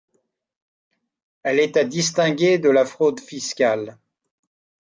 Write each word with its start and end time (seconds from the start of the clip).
Elle 1.43 1.59
est 1.59 1.77
à 1.77 1.83
distinguer 1.83 2.57
de 2.57 2.71
la 2.71 2.85
fraude 2.85 3.19
fiscale. 3.19 3.99